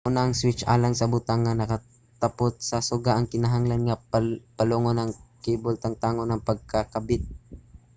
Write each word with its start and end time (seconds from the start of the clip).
una 0.09 0.19
ang 0.23 0.33
switch 0.39 0.61
alang 0.73 0.93
sa 0.97 1.11
butang 1.13 1.39
nga 1.41 1.57
nakatapot 1.61 2.53
sa 2.69 2.77
suga 2.89 3.11
nagkinahanglan 3.15 3.81
nga 3.85 3.99
palungon 4.57 4.97
o 4.97 5.01
ang 5.01 5.11
kable 5.43 5.73
tangtangon 5.83 6.29
ang 6.31 6.45
pagkakabit 6.49 7.23